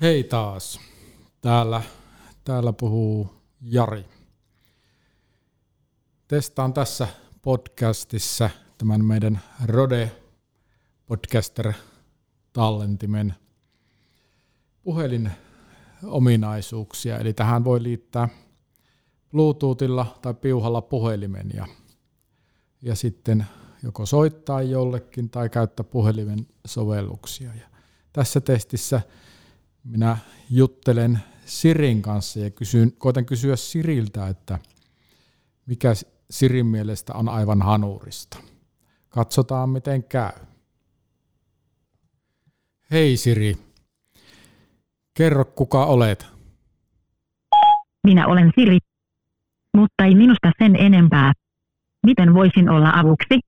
[0.00, 0.80] Hei taas.
[1.40, 1.82] Täällä,
[2.44, 3.30] täällä puhuu
[3.62, 4.04] Jari.
[6.28, 7.08] Testaan tässä
[7.42, 10.12] podcastissa tämän meidän Rode
[11.06, 11.72] Podcaster
[12.52, 13.34] tallentimen
[14.82, 15.30] puhelin
[16.04, 17.18] ominaisuuksia.
[17.18, 18.28] Eli tähän voi liittää
[19.30, 21.66] Bluetoothilla tai piuhalla puhelimen ja,
[22.82, 23.46] ja sitten
[23.82, 27.54] joko soittaa jollekin tai käyttää puhelimen sovelluksia.
[27.54, 27.68] Ja
[28.12, 29.00] tässä testissä
[29.86, 30.18] minä
[30.50, 34.58] juttelen Sirin kanssa ja kysyn, koitan kysyä Siriltä, että
[35.66, 35.92] mikä
[36.30, 38.38] Sirin mielestä on aivan hanurista.
[39.08, 40.32] Katsotaan miten käy.
[42.90, 43.56] Hei Siri,
[45.14, 46.26] kerro kuka olet.
[48.06, 48.78] Minä olen Siri,
[49.76, 51.32] mutta ei minusta sen enempää.
[52.06, 53.40] Miten voisin olla avuksi?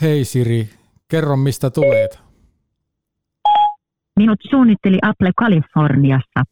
[0.00, 0.70] Hei Siri,
[1.08, 2.29] kerro mistä tulet.
[4.16, 6.44] Minut suunnitteli Apple Kaliforniassa.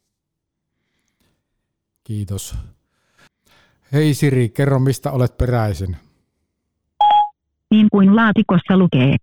[2.03, 2.55] Kiitos.
[3.93, 5.97] Hei Siri, kerro mistä olet peräisin.
[7.71, 9.15] Niin kuin laatikossa lukee.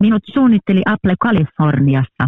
[0.00, 2.26] Minut suunnitteli Apple Kaliforniassa.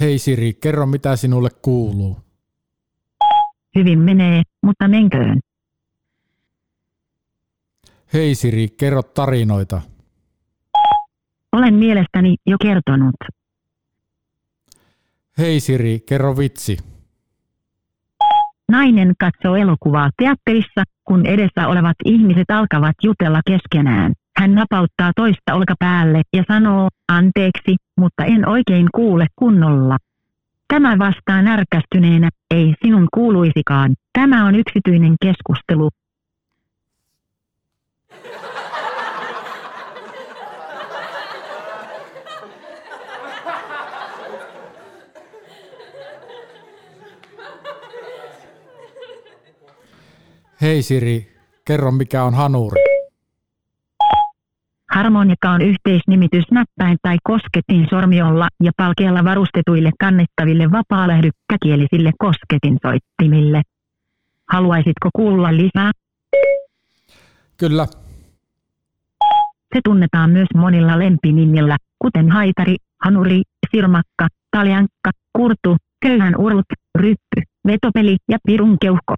[0.00, 2.18] Hei Siri, kerro mitä sinulle kuuluu.
[3.74, 5.40] Hyvin menee, mutta menköön.
[8.12, 9.80] Hei Siri, kerro tarinoita.
[11.52, 13.14] Olen mielestäni jo kertonut.
[15.38, 16.76] Hei Siri, kerro vitsi.
[18.70, 24.12] Nainen katsoo elokuvaa teatterissa, kun edessä olevat ihmiset alkavat jutella keskenään.
[24.36, 29.96] Hän napauttaa toista olkapäälle ja sanoo, anteeksi, mutta en oikein kuule kunnolla.
[30.68, 33.94] Tämä vastaa närkästyneenä, ei sinun kuuluisikaan.
[34.12, 35.90] Tämä on yksityinen keskustelu.
[50.64, 51.32] Hei Siri,
[51.64, 52.82] kerro mikä on hanuri.
[54.94, 63.62] Harmonika on yhteisnimitys näppäin tai kosketin sormiolla ja palkealla varustetuille kannettaville vapaalähdykkäkielisille kosketinsoittimille.
[64.52, 65.90] Haluaisitko kuulla lisää?
[67.56, 67.86] Kyllä,
[69.74, 78.16] Se tunnetaan myös monilla lempinimillä, kuten haitari, hanuri, sirmakka, taljankka, kurtu, köyhän urut, ryppy, vetopeli
[78.28, 79.14] ja pirunkeuhko.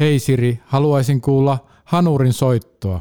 [0.00, 3.00] Hei Siri, haluaisin kuulla hanurin soittoa.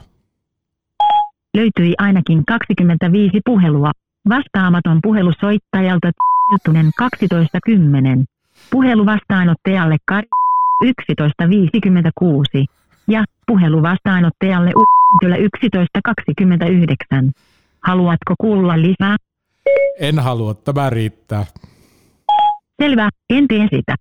[1.57, 3.91] Löytyi ainakin 25 puhelua.
[4.29, 6.11] Vastaamaton puhelu soittajalta
[6.51, 8.25] Hiltunen 1210.
[8.71, 10.27] Puhelu vastaanottajalle Kari
[11.17, 12.65] 1156.
[13.07, 15.35] Ja puhelu vastaanottajalle Untylä
[15.71, 17.31] 1129.
[17.83, 19.15] Haluatko kuulla lisää?
[19.99, 21.45] En halua, tämä riittää.
[22.81, 23.95] Selvä, en tee sitä.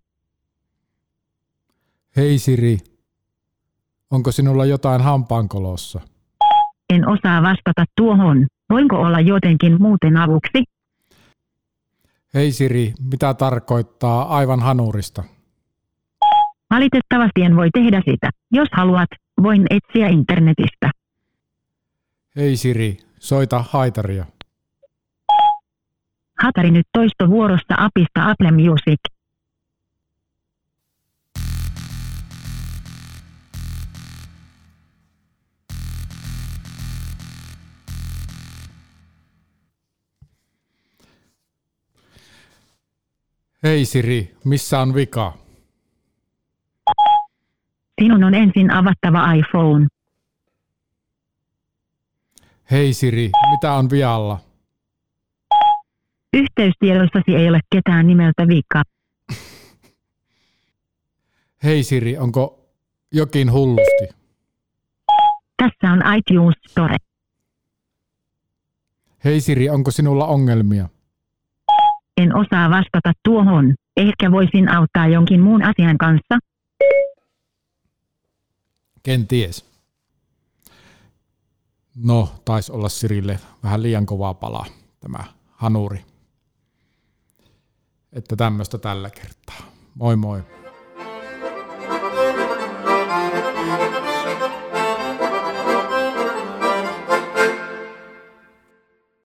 [2.17, 2.79] Hei Siri,
[4.11, 6.01] onko sinulla jotain hampaankolossa?
[6.95, 8.47] En osaa vastata tuohon.
[8.71, 10.65] Voinko olla jotenkin muuten avuksi?
[12.35, 15.25] Hei Siri, mitä tarkoittaa aivan hanurista?
[16.71, 18.31] Valitettavasti en voi tehdä sitä.
[18.51, 19.09] Jos haluat,
[19.43, 20.91] voin etsiä internetistä.
[22.37, 24.25] Hei Siri, soita haitaria.
[26.43, 29.01] Hatari nyt toistovuorossa apista Apple Music.
[43.63, 45.33] Hei Siri, missä on vika?
[48.01, 49.87] Sinun on ensin avattava iPhone.
[52.71, 54.39] Hei Siri, mitä on vialla?
[56.33, 58.83] Yhteystiedoissasi ei ole ketään nimeltä Vika.
[61.65, 62.69] Hei Siri, onko
[63.13, 64.09] jokin hullusti?
[65.57, 66.97] Tässä on iTunes Store.
[69.25, 70.89] Hei Siri, onko sinulla ongelmia?
[72.35, 73.75] Osaa vastata tuohon.
[73.97, 76.39] Ehkä voisin auttaa jonkin muun asian kanssa.
[79.03, 79.73] Kenties.
[82.05, 84.67] No, taisi olla Sirille vähän liian kovaa palaa
[85.01, 86.05] tämä hanuri.
[88.13, 89.73] Että tämmöistä tällä kertaa.
[89.95, 90.43] Moi moi.